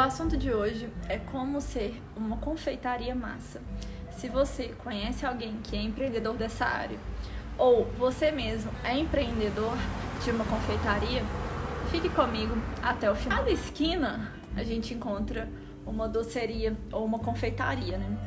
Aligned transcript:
assunto 0.00 0.36
de 0.36 0.52
hoje 0.52 0.88
é 1.08 1.18
como 1.18 1.60
ser 1.60 2.00
uma 2.16 2.36
confeitaria 2.36 3.14
massa. 3.14 3.60
Se 4.12 4.28
você 4.28 4.74
conhece 4.84 5.24
alguém 5.24 5.58
que 5.62 5.76
é 5.76 5.82
empreendedor 5.82 6.36
dessa 6.36 6.64
área 6.64 6.98
ou 7.56 7.84
você 7.98 8.30
mesmo 8.30 8.70
é 8.84 8.96
empreendedor 8.96 9.76
de 10.24 10.30
uma 10.30 10.44
confeitaria, 10.44 11.22
fique 11.90 12.08
comigo 12.08 12.56
até 12.82 13.10
o 13.10 13.14
final. 13.14 13.42
Na 13.42 13.50
esquina 13.50 14.32
a 14.56 14.62
gente 14.62 14.94
encontra 14.94 15.48
uma 15.86 16.08
doceria 16.08 16.76
ou 16.92 17.04
uma 17.04 17.18
confeitaria, 17.18 17.98
né? 17.98 18.18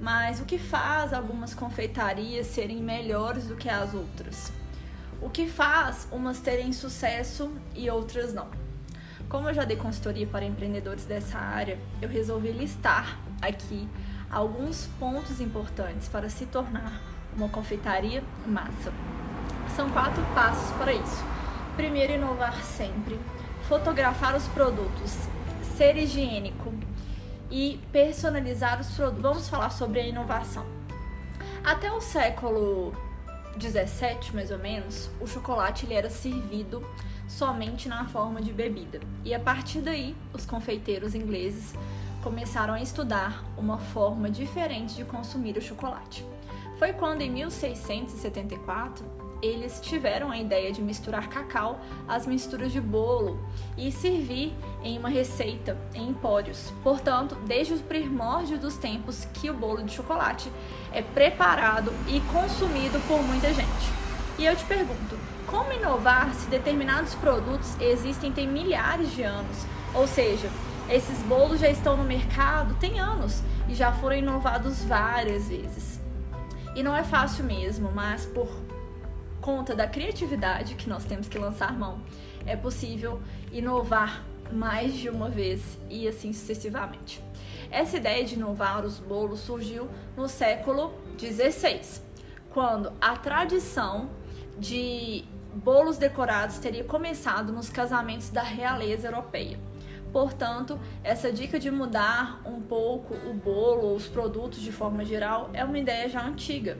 Mas 0.00 0.40
o 0.40 0.44
que 0.44 0.58
faz 0.58 1.12
algumas 1.12 1.54
confeitarias 1.54 2.46
serem 2.46 2.82
melhores 2.82 3.46
do 3.46 3.56
que 3.56 3.68
as 3.68 3.94
outras? 3.94 4.52
O 5.20 5.30
que 5.30 5.46
faz 5.48 6.08
umas 6.10 6.40
terem 6.40 6.72
sucesso 6.72 7.52
e 7.74 7.88
outras 7.88 8.34
não? 8.34 8.71
Como 9.32 9.48
eu 9.48 9.54
já 9.54 9.64
dei 9.64 9.78
consultoria 9.78 10.26
para 10.26 10.44
empreendedores 10.44 11.06
dessa 11.06 11.38
área, 11.38 11.78
eu 12.02 12.08
resolvi 12.10 12.52
listar 12.52 13.18
aqui 13.40 13.88
alguns 14.30 14.90
pontos 15.00 15.40
importantes 15.40 16.06
para 16.06 16.28
se 16.28 16.44
tornar 16.44 17.00
uma 17.34 17.48
confeitaria 17.48 18.22
massa. 18.46 18.92
São 19.74 19.88
quatro 19.88 20.22
passos 20.34 20.70
para 20.76 20.92
isso. 20.92 21.24
Primeiro, 21.76 22.12
inovar 22.12 22.62
sempre, 22.62 23.18
fotografar 23.66 24.36
os 24.36 24.46
produtos, 24.48 25.16
ser 25.78 25.96
higiênico 25.96 26.70
e 27.50 27.80
personalizar 27.90 28.82
os 28.82 28.90
produtos. 28.90 29.22
Vamos 29.22 29.48
falar 29.48 29.70
sobre 29.70 30.00
a 30.00 30.06
inovação. 30.06 30.66
Até 31.64 31.90
o 31.90 32.02
século 32.02 32.92
17, 33.56 34.34
mais 34.34 34.50
ou 34.50 34.58
menos, 34.58 35.10
o 35.20 35.26
chocolate 35.26 35.86
ele 35.86 35.94
era 35.94 36.10
servido 36.10 36.82
somente 37.28 37.88
na 37.88 38.06
forma 38.06 38.40
de 38.40 38.52
bebida. 38.52 39.00
E 39.24 39.34
a 39.34 39.40
partir 39.40 39.80
daí, 39.80 40.14
os 40.32 40.44
confeiteiros 40.44 41.14
ingleses 41.14 41.74
começaram 42.22 42.74
a 42.74 42.80
estudar 42.80 43.44
uma 43.56 43.78
forma 43.78 44.30
diferente 44.30 44.94
de 44.94 45.04
consumir 45.04 45.56
o 45.56 45.62
chocolate. 45.62 46.24
Foi 46.78 46.92
quando, 46.92 47.22
em 47.22 47.30
1674, 47.30 49.04
eles 49.42 49.80
tiveram 49.82 50.30
a 50.30 50.38
ideia 50.38 50.72
de 50.72 50.80
misturar 50.80 51.28
cacau 51.28 51.80
às 52.06 52.26
misturas 52.26 52.70
de 52.70 52.80
bolo 52.80 53.40
e 53.76 53.90
servir 53.90 54.54
em 54.84 54.96
uma 54.96 55.08
receita 55.08 55.76
em 55.92 56.08
empórios. 56.08 56.72
Portanto, 56.82 57.34
desde 57.46 57.74
os 57.74 57.82
primórdios 57.82 58.60
dos 58.60 58.76
tempos 58.76 59.26
que 59.34 59.50
o 59.50 59.54
bolo 59.54 59.82
de 59.82 59.92
chocolate 59.92 60.50
é 60.92 61.02
preparado 61.02 61.92
e 62.06 62.20
consumido 62.32 63.00
por 63.08 63.20
muita 63.22 63.52
gente. 63.52 64.02
E 64.38 64.44
eu 64.44 64.54
te 64.54 64.64
pergunto, 64.64 65.18
como 65.46 65.72
inovar 65.72 66.32
se 66.34 66.48
determinados 66.48 67.14
produtos 67.16 67.78
existem 67.80 68.32
tem 68.32 68.46
milhares 68.46 69.12
de 69.12 69.22
anos? 69.22 69.66
Ou 69.92 70.06
seja, 70.06 70.48
esses 70.88 71.18
bolos 71.24 71.60
já 71.60 71.68
estão 71.68 71.96
no 71.96 72.04
mercado 72.04 72.74
tem 72.80 72.98
anos 72.98 73.42
e 73.68 73.74
já 73.74 73.92
foram 73.92 74.16
inovados 74.16 74.84
várias 74.84 75.48
vezes. 75.48 76.00
E 76.74 76.82
não 76.82 76.96
é 76.96 77.04
fácil 77.04 77.44
mesmo, 77.44 77.90
mas 77.92 78.24
por 78.24 78.48
conta 79.42 79.74
da 79.74 79.88
criatividade 79.88 80.76
que 80.76 80.88
nós 80.88 81.04
temos 81.04 81.28
que 81.28 81.36
lançar 81.36 81.76
mão, 81.76 82.00
é 82.46 82.56
possível 82.56 83.20
inovar 83.50 84.24
mais 84.52 84.94
de 84.94 85.08
uma 85.08 85.28
vez 85.28 85.78
e 85.90 86.06
assim 86.06 86.32
sucessivamente. 86.32 87.22
Essa 87.70 87.96
ideia 87.96 88.24
de 88.24 88.34
inovar 88.34 88.84
os 88.84 88.98
bolos 89.00 89.40
surgiu 89.40 89.88
no 90.16 90.28
século 90.28 90.94
XVI, 91.18 92.00
quando 92.50 92.92
a 93.00 93.16
tradição 93.16 94.10
de 94.58 95.24
bolos 95.54 95.98
decorados 95.98 96.58
teria 96.58 96.84
começado 96.84 97.52
nos 97.52 97.68
casamentos 97.68 98.30
da 98.30 98.42
realeza 98.42 99.08
europeia. 99.08 99.58
Portanto, 100.12 100.78
essa 101.02 101.32
dica 101.32 101.58
de 101.58 101.70
mudar 101.70 102.42
um 102.44 102.60
pouco 102.60 103.14
o 103.14 103.32
bolo 103.32 103.88
ou 103.88 103.96
os 103.96 104.06
produtos 104.06 104.60
de 104.60 104.70
forma 104.70 105.04
geral 105.04 105.50
é 105.54 105.64
uma 105.64 105.78
ideia 105.78 106.08
já 106.08 106.22
antiga, 106.22 106.78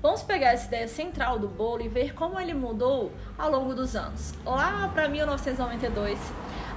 Vamos 0.00 0.22
pegar 0.22 0.52
essa 0.52 0.68
ideia 0.68 0.86
central 0.86 1.40
do 1.40 1.48
bolo 1.48 1.82
e 1.82 1.88
ver 1.88 2.14
como 2.14 2.38
ele 2.38 2.54
mudou 2.54 3.10
ao 3.36 3.50
longo 3.50 3.74
dos 3.74 3.96
anos. 3.96 4.32
Lá 4.44 4.88
para 4.94 5.08
1992, 5.08 6.16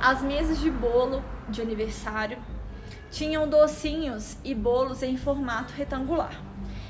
as 0.01 0.23
mesas 0.23 0.59
de 0.59 0.71
bolo 0.71 1.23
de 1.47 1.61
aniversário 1.61 2.39
tinham 3.11 3.47
docinhos 3.47 4.37
e 4.43 4.55
bolos 4.55 5.03
em 5.03 5.17
formato 5.17 5.71
retangular. 5.73 6.41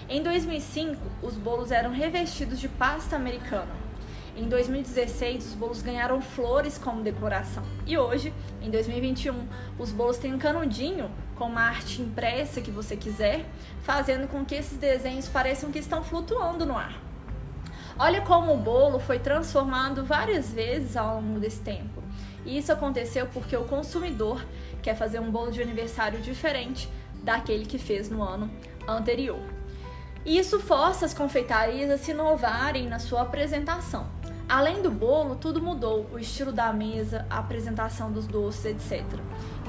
Em 0.08 0.24
2005, 0.24 0.96
os 1.22 1.36
bolos 1.36 1.70
eram 1.70 1.91
revestidos 1.91 2.62
de 2.62 2.70
pasta 2.70 3.18
americana. 3.18 3.81
Em 4.41 4.50
2016, 4.50 5.50
os 5.50 5.53
bolos 5.53 5.84
ganharam 5.84 6.19
flores 6.19 6.75
como 6.75 7.03
decoração. 7.03 7.62
E 7.85 7.96
hoje, 7.96 8.34
em 8.59 8.72
2021, 8.72 9.47
os 9.78 9.91
bolos 9.91 10.18
têm 10.18 10.34
um 10.34 10.40
canudinho 10.40 11.12
com 11.35 11.46
uma 11.46 11.62
arte 11.62 12.02
impressa 12.02 12.59
que 12.59 12.72
você 12.72 12.97
quiser, 12.97 13.46
fazendo 13.84 14.28
com 14.28 14.44
que 14.44 14.56
esses 14.56 14.79
desenhos 14.79 15.29
pareçam 15.29 15.72
que 15.72 15.78
estão 15.78 16.03
flutuando 16.03 16.66
no 16.66 16.75
ar. 16.75 17.00
Olha 18.00 18.22
como 18.22 18.52
o 18.52 18.57
bolo 18.57 18.97
foi 18.97 19.19
transformado 19.19 20.03
várias 20.03 20.52
vezes 20.52 20.97
ao 20.97 21.22
longo 21.22 21.40
desse 21.40 21.62
tempo. 21.62 22.02
E 22.44 22.58
isso 22.58 22.72
aconteceu 22.72 23.28
porque 23.28 23.56
o 23.56 23.66
consumidor 23.66 24.44
quer 24.81 24.96
fazer 24.96 25.19
um 25.19 25.29
bolo 25.29 25.52
de 25.52 25.62
aniversário 25.62 26.19
diferente 26.19 26.90
daquele 27.22 27.68
que 27.68 27.78
fez 27.78 28.09
no 28.09 28.23
ano 28.23 28.50
anterior. 28.88 29.44
E 30.25 30.40
isso 30.40 30.59
força 30.59 31.06
as 31.06 31.13
confeitarias 31.13 31.91
a 31.91 31.97
se 32.00 32.09
inovarem 32.09 32.88
na 32.88 32.97
sua 32.97 33.22
apresentação. 33.22 34.19
Além 34.52 34.82
do 34.82 34.92
bolo, 34.92 35.38
tudo 35.38 35.62
mudou, 35.62 36.06
o 36.12 36.20
estilo 36.20 36.52
da 36.52 36.74
mesa, 36.74 37.26
a 37.30 37.38
apresentação 37.38 38.12
dos 38.12 38.28
doces, 38.28 38.66
etc. 38.66 39.02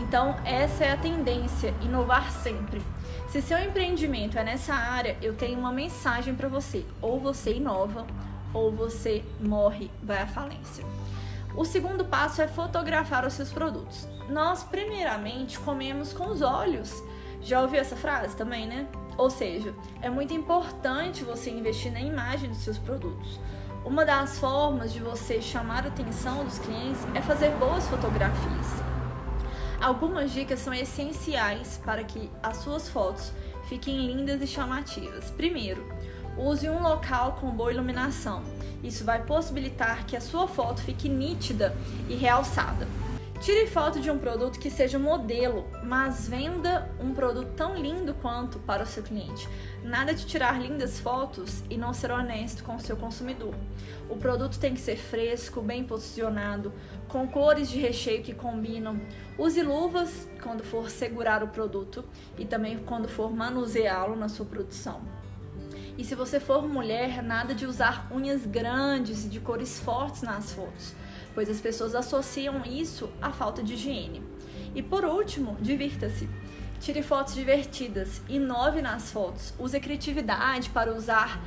Então, 0.00 0.34
essa 0.44 0.84
é 0.84 0.90
a 0.90 0.96
tendência, 0.96 1.72
inovar 1.80 2.32
sempre. 2.32 2.82
Se 3.28 3.40
seu 3.40 3.56
empreendimento 3.60 4.36
é 4.36 4.42
nessa 4.42 4.74
área, 4.74 5.16
eu 5.22 5.36
tenho 5.36 5.56
uma 5.56 5.70
mensagem 5.70 6.34
para 6.34 6.48
você: 6.48 6.84
ou 7.00 7.20
você 7.20 7.54
inova, 7.54 8.04
ou 8.52 8.72
você 8.72 9.24
morre, 9.38 9.88
vai 10.02 10.20
à 10.20 10.26
falência. 10.26 10.84
O 11.54 11.64
segundo 11.64 12.04
passo 12.04 12.42
é 12.42 12.48
fotografar 12.48 13.24
os 13.24 13.34
seus 13.34 13.52
produtos. 13.52 14.08
Nós, 14.28 14.64
primeiramente, 14.64 15.60
comemos 15.60 16.12
com 16.12 16.26
os 16.26 16.42
olhos. 16.42 17.04
Já 17.40 17.62
ouviu 17.62 17.80
essa 17.80 17.94
frase 17.94 18.36
também, 18.36 18.66
né? 18.66 18.88
Ou 19.16 19.30
seja, 19.30 19.72
é 20.00 20.10
muito 20.10 20.34
importante 20.34 21.22
você 21.22 21.50
investir 21.50 21.92
na 21.92 22.00
imagem 22.00 22.50
dos 22.50 22.58
seus 22.58 22.78
produtos. 22.78 23.38
Uma 23.84 24.04
das 24.04 24.38
formas 24.38 24.92
de 24.92 25.00
você 25.00 25.42
chamar 25.42 25.84
a 25.84 25.88
atenção 25.88 26.44
dos 26.44 26.56
clientes 26.60 27.00
é 27.16 27.20
fazer 27.20 27.50
boas 27.56 27.84
fotografias. 27.88 28.66
Algumas 29.80 30.30
dicas 30.30 30.60
são 30.60 30.72
essenciais 30.72 31.80
para 31.84 32.04
que 32.04 32.30
as 32.40 32.58
suas 32.58 32.88
fotos 32.88 33.32
fiquem 33.68 34.06
lindas 34.06 34.40
e 34.40 34.46
chamativas. 34.46 35.32
Primeiro, 35.32 35.84
use 36.38 36.68
um 36.68 36.80
local 36.80 37.38
com 37.40 37.50
boa 37.50 37.72
iluminação. 37.72 38.44
Isso 38.84 39.04
vai 39.04 39.24
possibilitar 39.24 40.06
que 40.06 40.16
a 40.16 40.20
sua 40.20 40.46
foto 40.46 40.80
fique 40.80 41.08
nítida 41.08 41.76
e 42.08 42.14
realçada. 42.14 42.86
Tire 43.42 43.66
foto 43.66 43.98
de 43.98 44.08
um 44.08 44.18
produto 44.18 44.60
que 44.60 44.70
seja 44.70 45.00
modelo, 45.00 45.66
mas 45.82 46.28
venda 46.28 46.88
um 47.00 47.12
produto 47.12 47.50
tão 47.56 47.74
lindo 47.74 48.14
quanto 48.14 48.60
para 48.60 48.84
o 48.84 48.86
seu 48.86 49.02
cliente. 49.02 49.48
Nada 49.82 50.14
de 50.14 50.24
tirar 50.24 50.62
lindas 50.62 51.00
fotos 51.00 51.60
e 51.68 51.76
não 51.76 51.92
ser 51.92 52.12
honesto 52.12 52.62
com 52.62 52.76
o 52.76 52.80
seu 52.80 52.96
consumidor. 52.96 53.52
O 54.08 54.16
produto 54.16 54.60
tem 54.60 54.74
que 54.74 54.80
ser 54.80 54.94
fresco, 54.94 55.60
bem 55.60 55.82
posicionado, 55.82 56.72
com 57.08 57.26
cores 57.26 57.68
de 57.68 57.80
recheio 57.80 58.22
que 58.22 58.32
combinam. 58.32 59.00
Use 59.36 59.60
luvas 59.60 60.28
quando 60.40 60.62
for 60.62 60.88
segurar 60.88 61.42
o 61.42 61.48
produto 61.48 62.04
e 62.38 62.44
também 62.44 62.78
quando 62.78 63.08
for 63.08 63.34
manuseá-lo 63.34 64.14
na 64.14 64.28
sua 64.28 64.46
produção. 64.46 65.00
E 65.96 66.04
se 66.04 66.14
você 66.14 66.40
for 66.40 66.66
mulher, 66.66 67.22
nada 67.22 67.54
de 67.54 67.66
usar 67.66 68.08
unhas 68.10 68.46
grandes 68.46 69.24
e 69.24 69.28
de 69.28 69.40
cores 69.40 69.78
fortes 69.80 70.22
nas 70.22 70.52
fotos 70.52 70.94
pois 71.34 71.48
as 71.48 71.60
pessoas 71.60 71.94
associam 71.94 72.62
isso 72.64 73.10
à 73.20 73.30
falta 73.30 73.62
de 73.62 73.74
higiene. 73.74 74.22
E 74.74 74.82
por 74.82 75.04
último, 75.04 75.56
divirta-se. 75.60 76.28
Tire 76.80 77.02
fotos 77.02 77.34
divertidas, 77.34 78.20
inove 78.28 78.82
nas 78.82 79.12
fotos, 79.12 79.54
use 79.58 79.78
criatividade 79.78 80.70
para 80.70 80.92
usar 80.92 81.40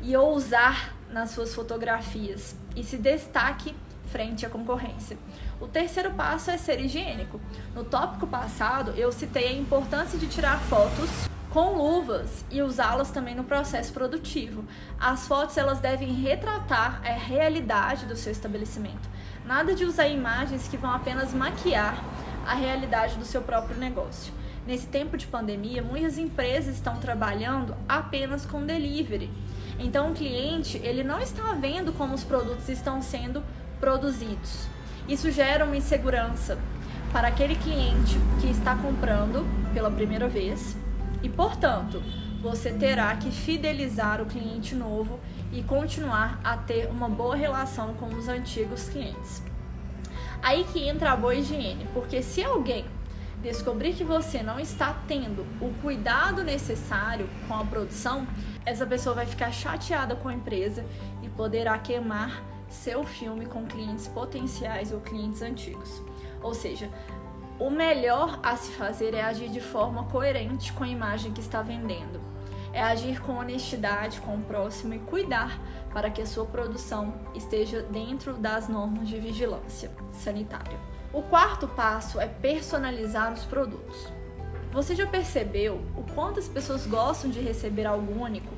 e 0.00 0.16
ousar 0.16 0.96
nas 1.10 1.30
suas 1.30 1.54
fotografias 1.54 2.56
e 2.74 2.82
se 2.82 2.96
destaque 2.96 3.74
frente 4.06 4.46
à 4.46 4.48
concorrência. 4.48 5.18
O 5.60 5.66
terceiro 5.66 6.12
passo 6.14 6.50
é 6.50 6.56
ser 6.56 6.80
higiênico. 6.80 7.38
No 7.74 7.84
tópico 7.84 8.26
passado, 8.26 8.92
eu 8.96 9.12
citei 9.12 9.48
a 9.48 9.52
importância 9.52 10.18
de 10.18 10.26
tirar 10.26 10.58
fotos 10.60 11.28
com 11.50 11.76
luvas 11.76 12.44
e 12.50 12.62
usá-las 12.62 13.10
também 13.10 13.34
no 13.34 13.44
processo 13.44 13.92
produtivo. 13.92 14.64
As 14.98 15.26
fotos 15.26 15.56
elas 15.56 15.80
devem 15.80 16.12
retratar 16.14 17.02
a 17.04 17.12
realidade 17.12 18.06
do 18.06 18.16
seu 18.16 18.30
estabelecimento. 18.30 19.08
Nada 19.44 19.74
de 19.74 19.84
usar 19.84 20.08
imagens 20.08 20.68
que 20.68 20.76
vão 20.76 20.90
apenas 20.90 21.34
maquiar 21.34 22.02
a 22.46 22.54
realidade 22.54 23.16
do 23.16 23.24
seu 23.24 23.42
próprio 23.42 23.76
negócio. 23.76 24.32
Nesse 24.66 24.86
tempo 24.86 25.16
de 25.16 25.26
pandemia, 25.26 25.82
muitas 25.82 26.18
empresas 26.18 26.76
estão 26.76 26.96
trabalhando 26.96 27.74
apenas 27.88 28.46
com 28.46 28.64
delivery. 28.64 29.30
Então 29.78 30.10
o 30.10 30.14
cliente, 30.14 30.78
ele 30.84 31.02
não 31.02 31.20
está 31.20 31.52
vendo 31.54 31.92
como 31.92 32.14
os 32.14 32.22
produtos 32.22 32.68
estão 32.68 33.02
sendo 33.02 33.42
produzidos. 33.80 34.68
Isso 35.08 35.30
gera 35.30 35.64
uma 35.64 35.76
insegurança, 35.76 36.58
para 37.12 37.26
aquele 37.26 37.56
cliente 37.56 38.16
que 38.40 38.48
está 38.48 38.76
comprando 38.76 39.44
pela 39.74 39.90
primeira 39.90 40.28
vez 40.28 40.76
e, 41.22 41.28
portanto, 41.28 42.02
você 42.40 42.72
terá 42.72 43.14
que 43.16 43.30
fidelizar 43.30 44.20
o 44.20 44.26
cliente 44.26 44.74
novo 44.74 45.20
e 45.52 45.62
continuar 45.62 46.40
a 46.42 46.56
ter 46.56 46.88
uma 46.88 47.08
boa 47.08 47.36
relação 47.36 47.94
com 47.94 48.06
os 48.06 48.28
antigos 48.28 48.88
clientes. 48.88 49.42
Aí 50.42 50.64
que 50.64 50.88
entra 50.88 51.12
a 51.12 51.16
boa 51.16 51.34
higiene, 51.34 51.86
porque 51.92 52.22
se 52.22 52.42
alguém 52.42 52.86
descobrir 53.42 53.94
que 53.94 54.04
você 54.04 54.42
não 54.42 54.58
está 54.58 54.94
tendo 55.06 55.46
o 55.60 55.72
cuidado 55.82 56.42
necessário 56.42 57.28
com 57.46 57.54
a 57.54 57.64
produção, 57.64 58.26
essa 58.64 58.86
pessoa 58.86 59.14
vai 59.14 59.26
ficar 59.26 59.50
chateada 59.50 60.14
com 60.14 60.28
a 60.28 60.34
empresa 60.34 60.84
e 61.22 61.28
poderá 61.28 61.78
queimar 61.78 62.42
seu 62.68 63.04
filme 63.04 63.46
com 63.46 63.66
clientes 63.66 64.06
potenciais 64.08 64.92
ou 64.92 65.00
clientes 65.00 65.42
antigos. 65.42 66.02
Ou 66.42 66.54
seja, 66.54 66.88
o 67.60 67.68
melhor 67.68 68.40
a 68.42 68.56
se 68.56 68.72
fazer 68.72 69.12
é 69.12 69.22
agir 69.22 69.50
de 69.50 69.60
forma 69.60 70.04
coerente 70.04 70.72
com 70.72 70.82
a 70.82 70.88
imagem 70.88 71.30
que 71.30 71.40
está 71.40 71.60
vendendo. 71.60 72.18
É 72.72 72.82
agir 72.82 73.20
com 73.20 73.36
honestidade 73.36 74.18
com 74.22 74.36
o 74.36 74.40
próximo 74.40 74.94
e 74.94 74.98
cuidar 74.98 75.60
para 75.92 76.08
que 76.08 76.22
a 76.22 76.26
sua 76.26 76.46
produção 76.46 77.12
esteja 77.34 77.82
dentro 77.82 78.32
das 78.32 78.66
normas 78.66 79.08
de 79.08 79.18
vigilância 79.18 79.90
sanitária. 80.10 80.78
O 81.12 81.20
quarto 81.20 81.68
passo 81.68 82.18
é 82.18 82.26
personalizar 82.26 83.30
os 83.30 83.44
produtos. 83.44 84.08
Você 84.72 84.94
já 84.94 85.06
percebeu 85.06 85.82
o 85.96 86.02
quanto 86.14 86.40
as 86.40 86.48
pessoas 86.48 86.86
gostam 86.86 87.30
de 87.30 87.40
receber 87.40 87.84
algo 87.84 88.22
único? 88.22 88.54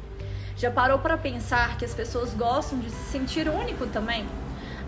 Já 0.57 0.71
parou 0.71 1.01
para 1.01 1.19
pensar 1.19 1.77
que 1.77 1.85
as 1.85 1.95
pessoas 1.95 2.35
gostam 2.35 2.79
de 2.79 2.91
se 2.91 3.11
sentir 3.11 3.49
único 3.49 3.87
também? 3.87 4.25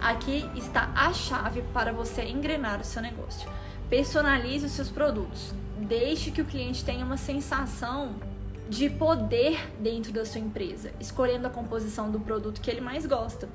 Aqui 0.01 0.49
está 0.55 0.91
a 0.95 1.13
chave 1.13 1.63
para 1.73 1.91
você 1.91 2.23
engrenar 2.25 2.81
o 2.81 2.85
seu 2.85 3.01
negócio. 3.01 3.51
Personalize 3.89 4.67
os 4.67 4.73
seus 4.73 4.91
produtos. 4.91 5.53
Deixe 5.79 6.31
que 6.31 6.41
o 6.41 6.45
cliente 6.45 6.85
tenha 6.85 7.05
uma 7.05 7.17
sensação 7.17 8.15
de 8.69 8.89
poder 8.89 9.71
dentro 9.79 10.11
da 10.11 10.25
sua 10.25 10.41
empresa, 10.41 10.91
escolhendo 10.99 11.47
a 11.47 11.51
composição 11.51 12.11
do 12.11 12.19
produto 12.19 12.61
que 12.63 12.71
ele 12.71 12.81
mais 12.81 13.05
gosta. 13.05 13.49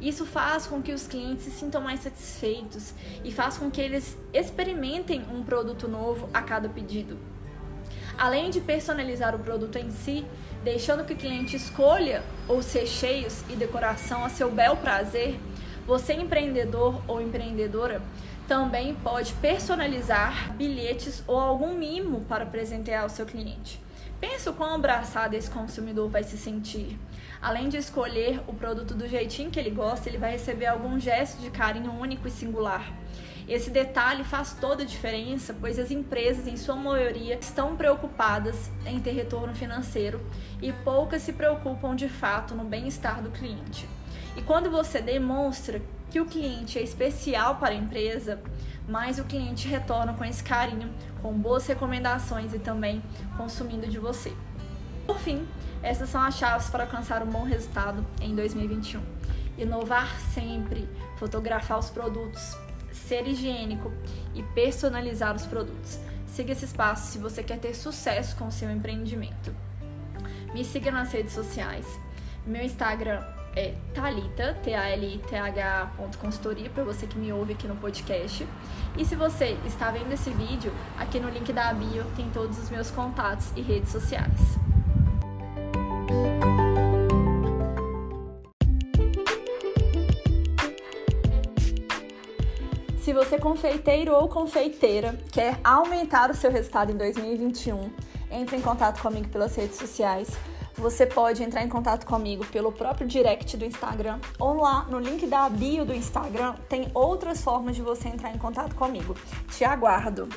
Isso 0.00 0.24
faz 0.24 0.66
com 0.66 0.80
que 0.80 0.92
os 0.92 1.06
clientes 1.06 1.44
se 1.44 1.50
sintam 1.50 1.82
mais 1.82 2.00
satisfeitos 2.00 2.94
e 3.22 3.30
faz 3.30 3.58
com 3.58 3.70
que 3.70 3.80
eles 3.80 4.16
experimentem 4.32 5.22
um 5.30 5.42
produto 5.42 5.86
novo 5.86 6.28
a 6.32 6.40
cada 6.40 6.68
pedido. 6.68 7.18
Além 8.16 8.48
de 8.48 8.60
personalizar 8.60 9.34
o 9.34 9.38
produto 9.38 9.76
em 9.76 9.90
si, 9.90 10.24
deixando 10.62 11.04
que 11.04 11.12
o 11.12 11.16
cliente 11.16 11.56
escolha 11.56 12.22
os 12.48 12.72
recheios 12.72 13.42
e 13.50 13.56
decoração 13.56 14.24
a 14.24 14.30
seu 14.30 14.50
bel 14.50 14.76
prazer, 14.76 15.38
você 15.86 16.14
empreendedor 16.14 17.02
ou 17.06 17.20
empreendedora 17.20 18.00
também 18.46 18.94
pode 18.94 19.32
personalizar 19.34 20.52
bilhetes 20.54 21.22
ou 21.26 21.38
algum 21.38 21.74
mimo 21.74 22.20
para 22.22 22.46
presentear 22.46 23.02
ao 23.02 23.08
seu 23.08 23.26
cliente. 23.26 23.80
Pensa 24.20 24.50
o 24.50 24.54
quão 24.54 24.74
abraçado 24.74 25.34
esse 25.34 25.50
consumidor 25.50 26.08
vai 26.08 26.22
se 26.24 26.36
sentir. 26.36 26.98
Além 27.42 27.68
de 27.68 27.76
escolher 27.76 28.40
o 28.46 28.54
produto 28.54 28.94
do 28.94 29.06
jeitinho 29.06 29.50
que 29.50 29.58
ele 29.58 29.70
gosta, 29.70 30.08
ele 30.08 30.18
vai 30.18 30.32
receber 30.32 30.66
algum 30.66 30.98
gesto 30.98 31.40
de 31.40 31.50
carinho 31.50 31.92
único 31.92 32.26
e 32.26 32.30
singular. 32.30 32.90
Esse 33.46 33.68
detalhe 33.68 34.24
faz 34.24 34.56
toda 34.58 34.82
a 34.82 34.86
diferença, 34.86 35.54
pois 35.60 35.78
as 35.78 35.90
empresas, 35.90 36.46
em 36.46 36.56
sua 36.56 36.74
maioria, 36.74 37.38
estão 37.38 37.76
preocupadas 37.76 38.70
em 38.86 38.98
ter 38.98 39.12
retorno 39.12 39.54
financeiro 39.54 40.18
e 40.62 40.72
poucas 40.72 41.20
se 41.20 41.34
preocupam 41.34 41.94
de 41.94 42.08
fato 42.08 42.54
no 42.54 42.64
bem-estar 42.64 43.22
do 43.22 43.30
cliente. 43.30 43.86
E 44.34 44.40
quando 44.40 44.70
você 44.70 45.02
demonstra 45.02 45.82
que 46.14 46.20
o 46.20 46.26
cliente 46.26 46.78
é 46.78 46.82
especial 46.82 47.56
para 47.56 47.70
a 47.70 47.74
empresa, 47.74 48.40
mais 48.88 49.18
o 49.18 49.24
cliente 49.24 49.66
retorna 49.66 50.14
com 50.14 50.24
esse 50.24 50.44
carinho, 50.44 50.88
com 51.20 51.32
boas 51.32 51.66
recomendações 51.66 52.54
e 52.54 52.60
também 52.60 53.02
consumindo 53.36 53.88
de 53.88 53.98
você. 53.98 54.32
Por 55.08 55.18
fim, 55.18 55.44
essas 55.82 56.08
são 56.08 56.22
as 56.22 56.36
chaves 56.36 56.70
para 56.70 56.84
alcançar 56.84 57.20
um 57.24 57.26
bom 57.26 57.42
resultado 57.42 58.06
em 58.20 58.32
2021. 58.32 59.02
Inovar 59.58 60.08
sempre, 60.32 60.88
fotografar 61.18 61.80
os 61.80 61.90
produtos, 61.90 62.56
ser 62.92 63.26
higiênico 63.26 63.92
e 64.36 64.42
personalizar 64.54 65.34
os 65.34 65.44
produtos. 65.44 65.98
Siga 66.28 66.52
esses 66.52 66.72
passos 66.72 67.08
se 67.08 67.18
você 67.18 67.42
quer 67.42 67.58
ter 67.58 67.74
sucesso 67.74 68.36
com 68.36 68.46
o 68.46 68.52
seu 68.52 68.70
empreendimento. 68.70 69.52
Me 70.54 70.64
siga 70.64 70.92
nas 70.92 71.10
redes 71.10 71.32
sociais. 71.32 71.98
Meu 72.46 72.62
Instagram 72.62 73.20
é 73.56 73.74
Talita, 73.92 74.54
T-A-L-I-T-H 74.62 75.92
consultoria, 76.18 76.68
para 76.70 76.84
você 76.84 77.06
que 77.06 77.18
me 77.18 77.32
ouve 77.32 77.52
aqui 77.52 77.66
no 77.66 77.76
podcast. 77.76 78.46
E 78.96 79.04
se 79.04 79.14
você 79.14 79.56
está 79.64 79.90
vendo 79.90 80.12
esse 80.12 80.30
vídeo, 80.30 80.72
aqui 80.98 81.20
no 81.20 81.28
link 81.28 81.52
da 81.52 81.72
bio 81.72 82.04
tem 82.16 82.28
todos 82.30 82.58
os 82.58 82.70
meus 82.70 82.90
contatos 82.90 83.52
e 83.56 83.60
redes 83.60 83.90
sociais. 83.90 84.40
Se 92.98 93.12
você 93.12 93.38
confeiteiro 93.38 94.14
ou 94.14 94.28
confeiteira 94.28 95.14
quer 95.30 95.60
aumentar 95.62 96.30
o 96.30 96.34
seu 96.34 96.50
resultado 96.50 96.90
em 96.90 96.96
2021, 96.96 97.90
entre 98.30 98.56
em 98.56 98.62
contato 98.62 99.00
comigo 99.02 99.28
pelas 99.28 99.54
redes 99.54 99.76
sociais 99.76 100.36
você 100.80 101.06
pode 101.06 101.42
entrar 101.42 101.62
em 101.62 101.68
contato 101.68 102.06
comigo 102.06 102.44
pelo 102.46 102.72
próprio 102.72 103.06
direct 103.06 103.56
do 103.56 103.64
Instagram 103.64 104.18
ou 104.38 104.54
lá 104.54 104.84
no 104.84 104.98
link 104.98 105.26
da 105.26 105.48
bio 105.48 105.84
do 105.84 105.94
Instagram 105.94 106.54
tem 106.68 106.90
outras 106.94 107.42
formas 107.42 107.76
de 107.76 107.82
você 107.82 108.08
entrar 108.08 108.34
em 108.34 108.38
contato 108.38 108.74
comigo. 108.74 109.16
Te 109.50 109.64
aguardo! 109.64 110.28